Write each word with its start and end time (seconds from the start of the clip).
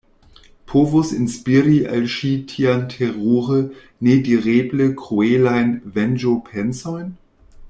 povus 0.71 1.09
inspiri 1.17 1.75
al 1.97 2.07
ŝi 2.13 2.31
tiajn 2.53 2.81
terure, 2.95 3.59
nedireble 4.09 4.89
kruelajn 5.03 5.73
venĝopensojn? 5.99 7.19